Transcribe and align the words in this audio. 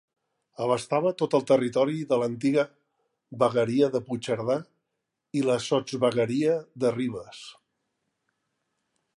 Abastava 0.65 1.09
tot 1.21 1.33
el 1.39 1.43
territori 1.51 1.99
de 2.13 2.17
l’antiga 2.21 2.63
vegueria 3.43 3.91
de 3.97 4.01
Puigcerdà 4.07 4.57
i 5.41 5.45
la 5.51 5.61
sotsvegueria 5.67 6.57
de 6.85 6.95
Ribes. 6.99 7.47